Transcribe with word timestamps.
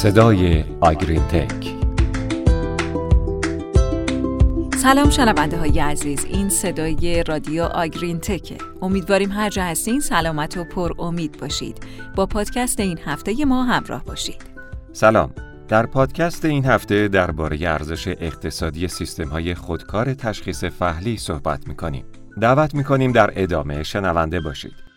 صدای 0.00 0.64
آگرین 0.80 1.22
تک 1.22 1.74
سلام 4.76 5.10
شنونده 5.10 5.56
های 5.56 5.80
عزیز 5.80 6.24
این 6.24 6.48
صدای 6.48 7.24
رادیو 7.26 7.62
آگرین 7.62 8.18
تکه 8.18 8.58
امیدواریم 8.82 9.32
هر 9.32 9.50
جا 9.50 9.62
هستین 9.62 10.00
سلامت 10.00 10.56
و 10.56 10.64
پر 10.64 10.92
امید 10.98 11.40
باشید. 11.40 11.86
با 12.16 12.26
پادکست 12.26 12.80
این 12.80 12.98
هفته 13.04 13.44
ما 13.44 13.62
همراه 13.62 14.04
باشید. 14.04 14.42
سلام. 14.92 15.30
در 15.68 15.86
پادکست 15.86 16.44
این 16.44 16.64
هفته 16.64 17.08
درباره 17.08 17.58
ارزش 17.60 18.08
اقتصادی 18.08 18.88
سیستم 18.88 19.28
های 19.28 19.54
خودکار 19.54 20.14
تشخیص 20.14 20.64
فهلی 20.64 21.16
صحبت 21.16 21.68
می‌کنیم. 21.68 22.04
دعوت 22.40 22.74
می‌کنیم 22.74 23.12
در 23.12 23.32
ادامه 23.36 23.82
شنونده 23.82 24.40
باشید. 24.40 24.89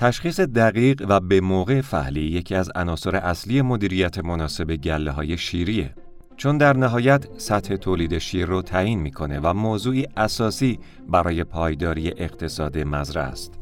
تشخیص 0.00 0.40
دقیق 0.40 1.06
و 1.08 1.20
به 1.20 1.40
موقع 1.40 1.80
فهلی 1.80 2.20
یکی 2.20 2.54
از 2.54 2.70
عناصر 2.74 3.16
اصلی 3.16 3.62
مدیریت 3.62 4.18
مناسب 4.18 4.76
گله 4.76 5.10
های 5.10 5.38
شیریه 5.38 5.94
چون 6.36 6.58
در 6.58 6.76
نهایت 6.76 7.26
سطح 7.38 7.76
تولید 7.76 8.18
شیر 8.18 8.46
رو 8.46 8.62
تعیین 8.62 8.98
می‌کنه 8.98 9.40
و 9.40 9.54
موضوعی 9.54 10.06
اساسی 10.16 10.78
برای 11.08 11.44
پایداری 11.44 12.08
اقتصاد 12.08 12.78
مزرعه 12.78 13.24
است. 13.24 13.58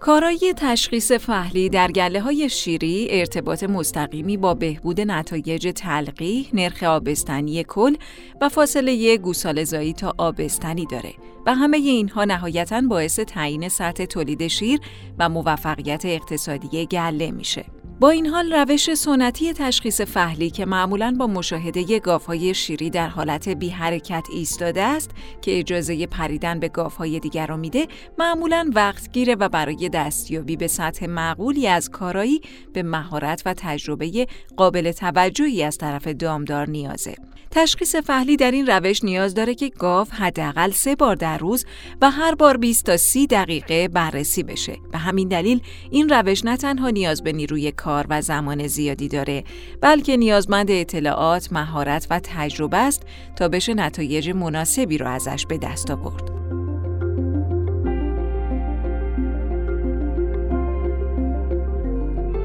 کارایی 0.00 0.52
تشخیص 0.56 1.12
فهلی 1.12 1.68
در 1.68 1.90
گله 1.92 2.20
های 2.20 2.48
شیری 2.48 3.08
ارتباط 3.10 3.64
مستقیمی 3.64 4.36
با 4.36 4.54
بهبود 4.54 5.00
نتایج 5.00 5.72
تلقیح، 5.76 6.48
نرخ 6.52 6.82
آبستنی 6.82 7.64
کل 7.64 7.96
و 8.40 8.48
فاصله 8.48 9.16
گوسالزایی 9.16 9.92
تا 9.92 10.14
آبستنی 10.18 10.86
داره 10.86 11.12
و 11.46 11.54
همه 11.54 11.76
اینها 11.76 12.24
نهایتا 12.24 12.80
باعث 12.80 13.20
تعیین 13.20 13.68
سطح 13.68 14.04
تولید 14.04 14.46
شیر 14.46 14.80
و 15.18 15.28
موفقیت 15.28 16.04
اقتصادی 16.04 16.86
گله 16.86 17.30
میشه. 17.30 17.64
با 18.00 18.10
این 18.10 18.26
حال 18.26 18.52
روش 18.52 18.94
سنتی 18.94 19.52
تشخیص 19.52 20.00
فهلی 20.00 20.50
که 20.50 20.66
معمولا 20.66 21.16
با 21.18 21.26
مشاهده 21.26 21.98
گاوهای 21.98 22.54
شیری 22.54 22.90
در 22.90 23.08
حالت 23.08 23.48
بی 23.48 23.68
حرکت 23.68 24.26
ایستاده 24.32 24.82
است 24.82 25.10
که 25.42 25.58
اجازه 25.58 26.06
پریدن 26.06 26.60
به 26.60 26.68
گاوهای 26.68 27.20
دیگر 27.20 27.46
را 27.46 27.56
میده 27.56 27.86
معمولا 28.18 28.70
وقت 28.74 29.12
گیره 29.12 29.34
و 29.34 29.48
برای 29.48 29.88
دستیابی 29.88 30.56
به 30.56 30.66
سطح 30.66 31.06
معقولی 31.06 31.68
از 31.68 31.90
کارایی 31.90 32.40
به 32.72 32.82
مهارت 32.82 33.42
و 33.46 33.54
تجربه 33.56 34.26
قابل 34.56 34.92
توجهی 34.92 35.62
از 35.62 35.78
طرف 35.78 36.06
دامدار 36.06 36.68
نیازه. 36.68 37.14
تشخیص 37.56 37.96
فهلی 37.96 38.36
در 38.36 38.50
این 38.50 38.66
روش 38.66 39.04
نیاز 39.04 39.34
داره 39.34 39.54
که 39.54 39.68
گاو 39.68 40.06
حداقل 40.10 40.70
سه 40.70 40.96
بار 40.96 41.16
در 41.16 41.38
روز 41.38 41.64
و 42.02 42.10
هر 42.10 42.34
بار 42.34 42.56
20 42.56 42.84
تا 42.84 42.96
30 42.96 43.26
دقیقه 43.26 43.88
بررسی 43.88 44.42
بشه. 44.42 44.76
به 44.92 44.98
همین 44.98 45.28
دلیل 45.28 45.60
این 45.90 46.08
روش 46.08 46.44
نه 46.44 46.56
تنها 46.56 46.90
نیاز 46.90 47.22
به 47.22 47.32
نیروی 47.32 47.72
کار 47.72 48.06
و 48.10 48.22
زمان 48.22 48.66
زیادی 48.66 49.08
داره، 49.08 49.44
بلکه 49.80 50.16
نیازمند 50.16 50.70
اطلاعات، 50.70 51.52
مهارت 51.52 52.06
و 52.10 52.20
تجربه 52.24 52.76
است 52.76 53.02
تا 53.36 53.48
بشه 53.48 53.74
نتایج 53.74 54.30
مناسبی 54.30 54.98
رو 54.98 55.08
ازش 55.08 55.46
به 55.46 55.58
دست 55.58 55.90
آورد. 55.90 56.35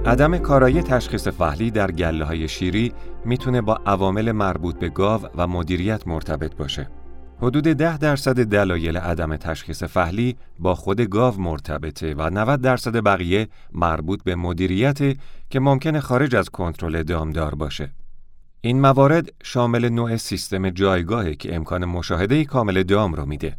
عدم 0.05 0.38
کارایی 0.38 0.81
تشخیص 0.81 1.27
فهلی 1.27 1.71
در 1.71 1.91
گله 1.91 2.25
های 2.25 2.47
شیری 2.47 2.94
می‌تونه 3.25 3.61
با 3.61 3.75
عوامل 3.85 4.31
مربوط 4.31 4.80
به 4.80 4.89
گاو 4.89 5.21
و 5.35 5.47
مدیریت 5.47 6.07
مرتبط 6.07 6.55
باشه. 6.55 6.89
حدود 7.39 7.63
ده 7.63 7.97
درصد 7.97 8.44
دلایل 8.44 8.97
عدم 8.97 9.35
تشخیص 9.35 9.83
فهلی 9.83 10.35
با 10.59 10.75
خود 10.75 11.02
گاو 11.02 11.41
مرتبطه 11.41 12.13
و 12.13 12.29
90 12.29 12.61
درصد 12.61 13.03
بقیه 13.03 13.47
مربوط 13.72 14.23
به 14.23 14.35
مدیریت 14.35 14.99
که 15.49 15.59
ممکنه 15.59 15.99
خارج 15.99 16.35
از 16.35 16.49
کنترل 16.49 17.03
دامدار 17.03 17.55
باشه. 17.55 17.91
این 18.61 18.81
موارد 18.81 19.29
شامل 19.44 19.89
نوع 19.89 20.17
سیستم 20.17 20.69
جایگاهی 20.69 21.35
که 21.35 21.55
امکان 21.55 21.85
مشاهده 21.85 22.45
کامل 22.45 22.84
دام 22.84 23.13
رو 23.13 23.25
میده. 23.25 23.57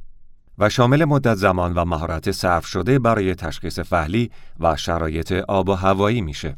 و 0.59 0.69
شامل 0.69 1.05
مدت 1.05 1.35
زمان 1.35 1.75
و 1.75 1.85
مهارت 1.85 2.31
صرف 2.31 2.67
شده 2.67 2.99
برای 2.99 3.35
تشخیص 3.35 3.79
فهلی 3.79 4.31
و 4.61 4.77
شرایط 4.77 5.33
آب 5.33 5.69
و 5.69 5.73
هوایی 5.73 6.21
میشه. 6.21 6.57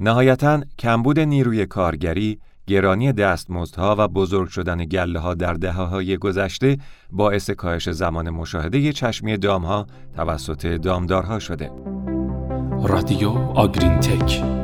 نهایتا 0.00 0.62
کمبود 0.78 1.20
نیروی 1.20 1.66
کارگری، 1.66 2.38
گرانی 2.66 3.12
دستمزدها 3.12 3.96
و 3.98 4.08
بزرگ 4.08 4.48
شدن 4.48 4.84
گله 4.84 5.18
ها 5.18 5.34
در 5.34 5.54
دهه 5.54 5.82
های 5.82 6.16
گذشته 6.16 6.78
باعث 7.10 7.50
کاهش 7.50 7.90
زمان 7.90 8.30
مشاهده 8.30 8.92
چشمی 8.92 9.36
دامها 9.36 9.86
توسط 10.16 10.66
دامدارها 10.66 11.38
شده. 11.38 11.70
رادیو 12.82 13.30
آگرین 13.54 14.00
تک 14.00 14.63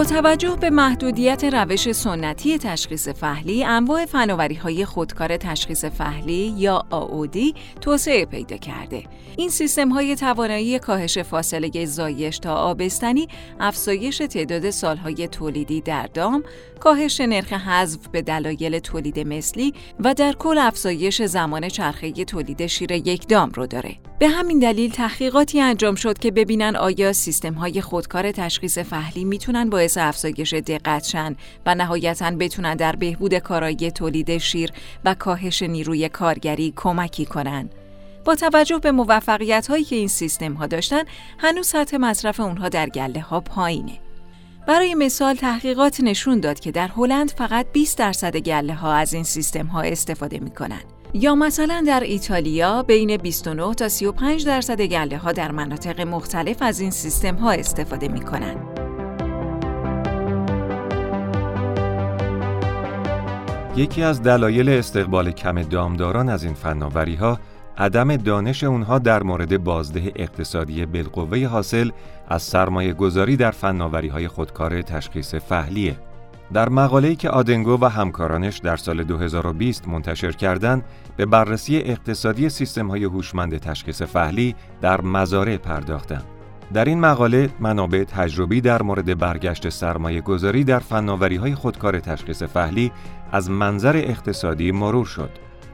با 0.00 0.04
توجه 0.04 0.56
به 0.60 0.70
محدودیت 0.70 1.44
روش 1.44 1.92
سنتی 1.92 2.58
تشخیص 2.58 3.08
فهلی، 3.08 3.64
انواع 3.64 4.06
فناوری 4.06 4.54
های 4.54 4.84
خودکار 4.84 5.36
تشخیص 5.36 5.84
فهلی 5.84 6.54
یا 6.56 6.84
آودی 6.90 7.54
توسعه 7.80 8.24
پیدا 8.24 8.56
کرده. 8.56 9.04
این 9.36 9.48
سیستم 9.48 9.88
های 9.88 10.16
توانایی 10.16 10.78
کاهش 10.78 11.18
فاصله 11.18 11.84
زایش 11.84 12.38
تا 12.38 12.54
آبستنی، 12.54 13.28
افزایش 13.60 14.18
تعداد 14.18 14.70
سالهای 14.70 15.28
تولیدی 15.28 15.80
در 15.80 16.06
دام، 16.06 16.42
کاهش 16.80 17.20
نرخ 17.20 17.52
حذف 17.52 18.08
به 18.08 18.22
دلایل 18.22 18.78
تولید 18.78 19.18
مثلی 19.18 19.74
و 20.00 20.14
در 20.14 20.32
کل 20.32 20.58
افزایش 20.58 21.22
زمان 21.22 21.68
چرخه 21.68 22.12
تولید 22.12 22.66
شیر 22.66 22.92
یک 22.92 23.28
دام 23.28 23.50
رو 23.50 23.66
داره. 23.66 23.96
به 24.18 24.28
همین 24.28 24.58
دلیل 24.58 24.90
تحقیقاتی 24.90 25.60
انجام 25.60 25.94
شد 25.94 26.18
که 26.18 26.30
ببینن 26.30 26.76
آیا 26.76 27.12
سیستم 27.12 27.54
های 27.54 27.80
خودکار 27.80 28.32
تشخیص 28.32 28.78
فهلی 28.78 29.24
می‌تونن 29.24 29.70
باعث 29.96 30.08
افزایش 30.08 30.54
دقت 30.54 31.04
شن 31.04 31.36
و 31.66 31.74
نهایتا 31.74 32.30
بتونن 32.30 32.74
در 32.74 32.96
بهبود 32.96 33.34
کارایی 33.34 33.90
تولید 33.90 34.38
شیر 34.38 34.72
و 35.04 35.14
کاهش 35.14 35.62
نیروی 35.62 36.08
کارگری 36.08 36.72
کمکی 36.76 37.24
کنن. 37.26 37.70
با 38.24 38.34
توجه 38.34 38.78
به 38.78 38.92
موفقیت 38.92 39.66
هایی 39.66 39.84
که 39.84 39.96
این 39.96 40.08
سیستم 40.08 40.52
ها 40.52 40.66
داشتن 40.66 41.02
هنوز 41.38 41.66
سطح 41.66 41.96
مصرف 41.96 42.40
اونها 42.40 42.68
در 42.68 42.88
گله 42.88 43.20
ها 43.20 43.40
پایینه. 43.40 43.98
برای 44.66 44.94
مثال 44.94 45.34
تحقیقات 45.34 46.00
نشون 46.00 46.40
داد 46.40 46.60
که 46.60 46.70
در 46.70 46.88
هلند 46.88 47.30
فقط 47.30 47.66
20 47.72 47.98
درصد 47.98 48.36
گله 48.36 48.74
ها 48.74 48.94
از 48.94 49.12
این 49.12 49.24
سیستم 49.24 49.66
ها 49.66 49.80
استفاده 49.80 50.38
می 50.38 50.50
کنن. 50.50 50.82
یا 51.14 51.34
مثلا 51.34 51.84
در 51.86 52.00
ایتالیا 52.00 52.82
بین 52.82 53.16
29 53.16 53.74
تا 53.74 53.88
35 53.88 54.46
درصد 54.46 54.80
گله 54.80 55.18
ها 55.18 55.32
در 55.32 55.50
مناطق 55.50 56.00
مختلف 56.00 56.62
از 56.62 56.80
این 56.80 56.90
سیستم 56.90 57.34
ها 57.34 57.50
استفاده 57.50 58.08
می 58.08 58.20
کنن. 58.20 58.69
یکی 63.76 64.02
از 64.02 64.22
دلایل 64.22 64.68
استقبال 64.68 65.30
کم 65.30 65.62
دامداران 65.62 66.28
از 66.28 66.44
این 66.44 66.54
فناوری 66.54 67.14
ها 67.14 67.38
عدم 67.78 68.16
دانش 68.16 68.64
اونها 68.64 68.98
در 68.98 69.22
مورد 69.22 69.64
بازده 69.64 70.12
اقتصادی 70.16 70.86
بالقوه 70.86 71.46
حاصل 71.46 71.90
از 72.28 72.42
سرمایه 72.42 72.92
گذاری 72.92 73.36
در 73.36 73.50
فناوری 73.50 74.08
های 74.08 74.28
خودکار 74.28 74.82
تشخیص 74.82 75.34
فهلیه. 75.34 75.96
در 76.52 76.68
مقاله‌ای 76.68 77.16
که 77.16 77.30
آدنگو 77.30 77.78
و 77.80 77.84
همکارانش 77.84 78.58
در 78.58 78.76
سال 78.76 79.04
2020 79.04 79.88
منتشر 79.88 80.32
کردند، 80.32 80.84
به 81.16 81.26
بررسی 81.26 81.76
اقتصادی 81.76 82.48
سیستم‌های 82.48 83.04
هوشمند 83.04 83.58
تشخیص 83.58 84.02
فهلی 84.02 84.54
در 84.80 85.00
مزارع 85.00 85.56
پرداختند. 85.56 86.39
در 86.72 86.84
این 86.84 87.00
مقاله 87.00 87.50
منابع 87.60 88.04
تجربی 88.04 88.60
در 88.60 88.82
مورد 88.82 89.18
برگشت 89.18 89.68
سرمایه 89.68 90.20
گذاری 90.20 90.64
در 90.64 90.78
فناوری 90.78 91.36
های 91.36 91.54
خودکار 91.54 92.00
تشخیص 92.00 92.42
فهلی 92.42 92.92
از 93.32 93.50
منظر 93.50 93.96
اقتصادی 93.96 94.72
مرور 94.72 95.04
شد. 95.04 95.30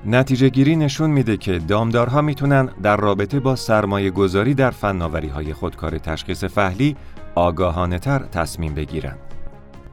نتیجه 0.06 0.48
گیری 0.48 0.76
نشون 0.76 1.10
میده 1.10 1.36
که 1.36 1.58
دامدارها 1.58 2.20
می‌تونن 2.22 2.68
در 2.82 2.96
رابطه 2.96 3.40
با 3.40 3.56
سرمایه 3.56 4.10
گذاری 4.10 4.54
در 4.54 4.70
فناوری 4.70 5.28
های 5.28 5.52
خودکار 5.52 5.98
تشخیص 5.98 6.44
فهلی 6.44 6.96
آگاهانه 7.34 7.98
تر 7.98 8.18
تصمیم 8.18 8.74
بگیرن. 8.74 9.16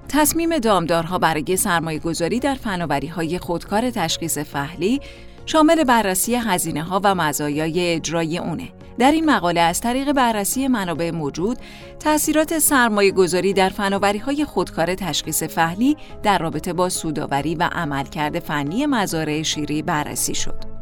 تصمیم 0.10 0.60
دامدارها 0.60 1.20
برای 1.20 1.58
سرمایه 1.58 2.00
گذاری 2.00 2.40
در 2.40 2.56
فناوری 2.56 3.08
های 3.08 3.40
خودکار 3.40 3.90
تشخیص 3.90 4.38
فهلی 4.38 5.00
شامل 5.46 5.84
بررسی 5.84 6.36
هزینه 6.36 6.84
ها 6.84 7.02
و 7.04 7.16
مزایای 7.16 7.94
اجرای 7.94 8.38
اونه. 8.38 8.70
در 9.00 9.12
این 9.12 9.26
مقاله 9.26 9.62
از 9.62 9.82
طریق 9.82 10.12
بررسی 10.12 10.68
منابع 10.68 11.12
موجود، 11.12 11.58
تأثیرات 12.00 12.60
سرمایه 12.60 13.12
گذاری 13.12 13.54
در 13.54 13.70
فناوری 13.70 14.20
های 14.20 14.46
خودکار 14.46 14.96
تشخیص 14.96 15.44
فهلی 15.44 15.98
در 16.24 16.38
رابطه 16.38 16.74
با 16.74 16.90
سوداوری 16.90 17.56
و 17.56 17.70
عملکرد 17.72 18.40
فنی 18.40 18.86
مزارع 18.86 19.42
شیری 19.42 19.82
بررسی 19.82 20.36
شد. 20.36 20.74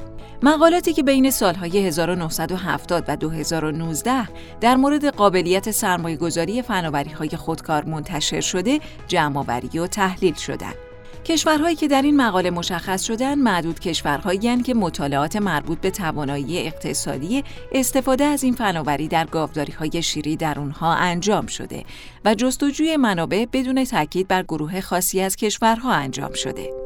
مقالاتی 0.43 0.93
که 0.93 1.03
بین 1.03 1.31
سالهای 1.31 1.87
1970 1.87 3.03
و 3.07 3.17
2019 3.17 4.27
در 4.61 4.75
مورد 4.75 5.05
قابلیت 5.05 5.71
سرمایه 5.71 6.17
گذاری 6.17 6.61
فناوری 6.61 7.11
های 7.11 7.29
خودکار 7.29 7.85
منتشر 7.85 8.41
شده، 8.41 8.79
جمعآوری 9.07 9.79
و 9.79 9.87
تحلیل 9.87 10.33
شدند. 10.33 10.90
کشورهایی 11.25 11.75
که 11.75 11.87
در 11.87 12.01
این 12.01 12.17
مقاله 12.17 12.49
مشخص 12.49 13.03
شدن 13.03 13.35
معدود 13.35 13.79
کشورهایی 13.79 14.63
که 14.63 14.73
مطالعات 14.73 15.35
مربوط 15.35 15.77
به 15.79 15.91
توانایی 15.91 16.59
اقتصادی 16.59 17.43
استفاده 17.71 18.23
از 18.23 18.43
این 18.43 18.53
فناوری 18.53 19.07
در 19.07 19.25
گاوداری 19.25 19.73
های 19.73 20.01
شیری 20.01 20.35
در 20.35 20.59
اونها 20.59 20.93
انجام 20.93 21.47
شده 21.47 21.83
و 22.25 22.35
جستجوی 22.35 22.97
منابع 22.97 23.45
بدون 23.53 23.83
تاکید 23.85 24.27
بر 24.27 24.43
گروه 24.43 24.81
خاصی 24.81 25.21
از 25.21 25.35
کشورها 25.35 25.91
انجام 25.91 26.33
شده. 26.33 26.81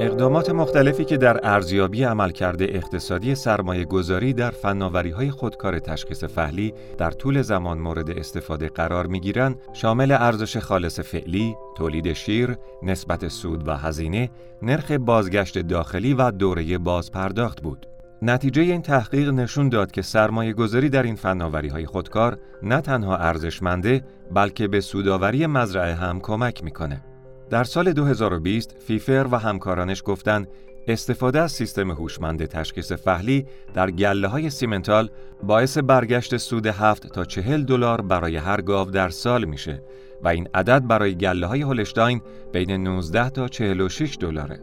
اقدامات 0.00 0.50
مختلفی 0.50 1.04
که 1.04 1.16
در 1.16 1.40
ارزیابی 1.42 2.04
عملکرد 2.04 2.62
اقتصادی 2.62 3.34
سرمایه 3.34 3.84
گذاری 3.84 4.32
در 4.32 4.50
فناوری 4.50 5.10
های 5.10 5.30
خودکار 5.30 5.78
تشخیص 5.78 6.24
فعلی 6.24 6.74
در 6.98 7.10
طول 7.10 7.42
زمان 7.42 7.78
مورد 7.78 8.10
استفاده 8.10 8.68
قرار 8.68 9.06
می 9.06 9.20
گیرن 9.20 9.56
شامل 9.72 10.12
ارزش 10.12 10.56
خالص 10.56 11.00
فعلی، 11.00 11.56
تولید 11.76 12.12
شیر، 12.12 12.56
نسبت 12.82 13.28
سود 13.28 13.68
و 13.68 13.72
هزینه، 13.76 14.30
نرخ 14.62 14.90
بازگشت 14.90 15.58
داخلی 15.58 16.14
و 16.14 16.30
دوره 16.30 16.78
بازپرداخت 16.78 17.62
بود. 17.62 17.86
نتیجه 18.22 18.62
این 18.62 18.82
تحقیق 18.82 19.28
نشون 19.28 19.68
داد 19.68 19.90
که 19.90 20.02
سرمایه 20.02 20.52
گذاری 20.52 20.88
در 20.88 21.02
این 21.02 21.16
فناوری 21.16 21.68
های 21.68 21.86
خودکار 21.86 22.38
نه 22.62 22.80
تنها 22.80 23.16
ارزشمنده 23.16 24.04
بلکه 24.34 24.68
به 24.68 24.80
سوداوری 24.80 25.46
مزرعه 25.46 25.94
هم 25.94 26.20
کمک 26.20 26.64
می‌کنه. 26.64 27.02
در 27.50 27.64
سال 27.64 27.92
2020 27.92 28.76
فیفر 28.78 29.26
و 29.30 29.38
همکارانش 29.38 30.02
گفتند 30.04 30.48
استفاده 30.88 31.40
از 31.40 31.52
سیستم 31.52 31.90
هوشمند 31.90 32.44
تشخیص 32.44 32.92
فهلی 32.92 33.46
در 33.74 33.90
گله 33.90 34.28
های 34.28 34.50
سیمنتال 34.50 35.10
باعث 35.42 35.78
برگشت 35.78 36.36
سود 36.36 36.66
7 36.66 37.06
تا 37.12 37.24
40 37.24 37.64
دلار 37.64 38.00
برای 38.00 38.36
هر 38.36 38.60
گاو 38.60 38.90
در 38.90 39.08
سال 39.08 39.44
میشه 39.44 39.82
و 40.22 40.28
این 40.28 40.48
عدد 40.54 40.86
برای 40.86 41.14
گله 41.14 41.46
های 41.46 41.62
هولشتاین 41.62 42.20
بین 42.52 42.70
19 42.70 43.30
تا 43.30 43.48
46 43.48 44.16
دلاره. 44.20 44.60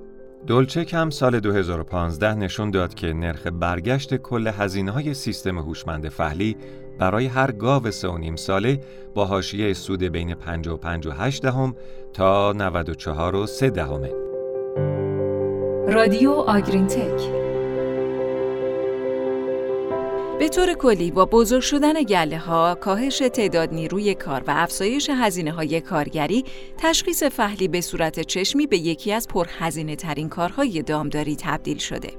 دولچک 0.47 0.93
هم 0.93 1.09
سال 1.09 1.39
2015 1.39 2.33
نشون 2.33 2.71
داد 2.71 2.93
که 2.93 3.13
نرخ 3.13 3.47
برگشت 3.47 4.15
کل 4.15 4.47
هزینه 4.47 4.91
های 4.91 5.13
سیستم 5.13 5.57
هوشمند 5.57 6.09
فهلی 6.09 6.57
برای 6.99 7.25
هر 7.25 7.51
گاو 7.51 7.91
سه 7.91 8.07
و 8.07 8.17
نیم 8.17 8.35
ساله 8.35 8.79
با 9.13 9.25
حاشیه 9.25 9.73
سود 9.73 10.03
بین 10.03 10.35
55 10.35 11.07
و 11.07 11.11
8 11.11 11.41
دهم 11.41 11.75
تا 12.13 12.53
94 12.53 13.35
و 13.35 13.45
3 13.45 13.69
دهمه. 13.69 14.11
رادیو 15.93 16.31
آگرین 16.31 16.87
تک 16.87 17.42
به 20.43 20.49
طور 20.49 20.73
کلی 20.73 21.11
با 21.11 21.25
بزرگ 21.25 21.61
شدن 21.61 22.03
گله 22.03 22.37
ها، 22.37 22.75
کاهش 22.75 23.17
تعداد 23.17 23.73
نیروی 23.73 24.13
کار 24.13 24.43
و 24.47 24.53
افزایش 24.55 25.09
هزینه 25.09 25.51
های 25.51 25.81
کارگری، 25.81 26.45
تشخیص 26.77 27.23
فهلی 27.23 27.67
به 27.67 27.81
صورت 27.81 28.19
چشمی 28.19 28.67
به 28.67 28.77
یکی 28.77 29.13
از 29.13 29.27
پرهزینه 29.27 29.95
ترین 29.95 30.29
کارهای 30.29 30.81
دامداری 30.81 31.35
تبدیل 31.35 31.77
شده. 31.77 32.13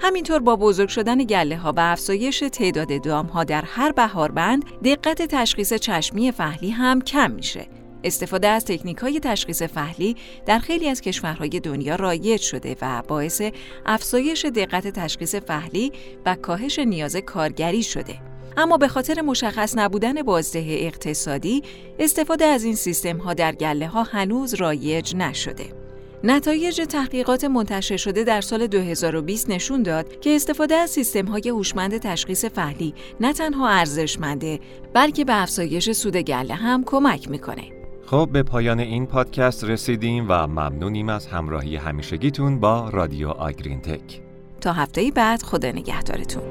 همینطور 0.00 0.38
با 0.38 0.56
بزرگ 0.56 0.88
شدن 0.88 1.24
گله 1.24 1.56
ها 1.56 1.72
و 1.76 1.80
افزایش 1.80 2.44
تعداد 2.52 3.02
دام 3.02 3.26
ها 3.26 3.44
در 3.44 3.62
هر 3.62 3.92
بهاربند، 3.92 4.64
دقت 4.84 5.22
تشخیص 5.22 5.72
چشمی 5.72 6.32
فهلی 6.32 6.70
هم 6.70 7.00
کم 7.00 7.30
میشه. 7.30 7.66
استفاده 8.04 8.48
از 8.48 8.64
تکنیک 8.64 8.96
های 8.96 9.20
تشخیص 9.20 9.62
فهلی 9.62 10.16
در 10.46 10.58
خیلی 10.58 10.88
از 10.88 11.00
کشورهای 11.00 11.60
دنیا 11.60 11.94
رایج 11.94 12.40
شده 12.40 12.76
و 12.82 13.02
باعث 13.08 13.42
افزایش 13.86 14.44
دقت 14.44 14.88
تشخیص 14.88 15.34
فهلی 15.34 15.92
و 16.26 16.34
کاهش 16.34 16.78
نیاز 16.78 17.16
کارگری 17.16 17.82
شده. 17.82 18.18
اما 18.56 18.76
به 18.76 18.88
خاطر 18.88 19.20
مشخص 19.20 19.78
نبودن 19.78 20.22
بازده 20.22 20.64
اقتصادی، 20.68 21.62
استفاده 21.98 22.44
از 22.44 22.64
این 22.64 22.74
سیستم 22.74 23.16
ها 23.16 23.34
در 23.34 23.54
گله 23.54 23.86
ها 23.86 24.02
هنوز 24.02 24.54
رایج 24.54 25.16
نشده. 25.16 25.64
نتایج 26.24 26.82
تحقیقات 26.88 27.44
منتشر 27.44 27.96
شده 27.96 28.24
در 28.24 28.40
سال 28.40 28.66
2020 28.66 29.50
نشون 29.50 29.82
داد 29.82 30.20
که 30.20 30.36
استفاده 30.36 30.74
از 30.74 30.90
سیستم 30.90 31.26
های 31.26 31.48
هوشمند 31.48 31.98
تشخیص 31.98 32.44
فهلی 32.44 32.94
نه 33.20 33.32
تنها 33.32 33.68
ارزشمنده 33.68 34.60
بلکه 34.92 35.24
به 35.24 35.42
افزایش 35.42 35.92
سود 35.92 36.16
گله 36.16 36.54
هم 36.54 36.84
کمک 36.84 37.30
می‌کنه. 37.30 37.75
خب 38.06 38.28
به 38.32 38.42
پایان 38.42 38.80
این 38.80 39.06
پادکست 39.06 39.64
رسیدیم 39.64 40.26
و 40.28 40.46
ممنونیم 40.46 41.08
از 41.08 41.26
همراهی 41.26 41.76
همیشگیتون 41.76 42.60
با 42.60 42.88
رادیو 42.88 43.28
آگرین 43.28 43.80
تک. 43.80 44.20
تا 44.60 44.72
هفته 44.72 45.10
بعد 45.14 45.42
خدا 45.42 45.68
نگهدارتون. 45.68 46.42